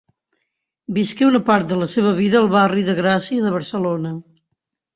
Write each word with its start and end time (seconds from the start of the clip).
Visqué 0.95 1.27
una 1.27 1.41
part 1.49 1.67
de 1.73 1.77
la 1.83 1.89
seva 1.93 2.15
vida 2.21 2.41
al 2.41 2.51
barri 2.57 2.87
de 2.89 2.99
Gràcia 3.03 3.47
de 3.47 3.55
Barcelona. 3.61 4.17